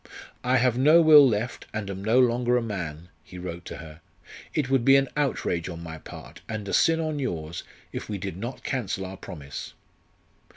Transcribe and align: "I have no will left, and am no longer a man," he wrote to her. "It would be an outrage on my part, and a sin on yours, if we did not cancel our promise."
"I 0.43 0.57
have 0.57 0.79
no 0.79 0.99
will 0.99 1.29
left, 1.29 1.67
and 1.75 1.87
am 1.87 2.03
no 2.03 2.19
longer 2.19 2.57
a 2.57 2.61
man," 2.63 3.09
he 3.23 3.37
wrote 3.37 3.65
to 3.65 3.75
her. 3.77 4.01
"It 4.51 4.67
would 4.67 4.83
be 4.83 4.95
an 4.95 5.07
outrage 5.15 5.69
on 5.69 5.83
my 5.83 5.99
part, 5.99 6.41
and 6.49 6.67
a 6.67 6.73
sin 6.73 6.99
on 6.99 7.19
yours, 7.19 7.63
if 7.93 8.09
we 8.09 8.17
did 8.17 8.35
not 8.35 8.63
cancel 8.63 9.05
our 9.05 9.15
promise." 9.17 9.75